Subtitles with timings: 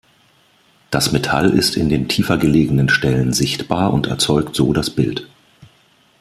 [0.89, 5.29] Das Metall ist in den tiefer gelegenen Stellen sichtbar und erzeugt so das Bild.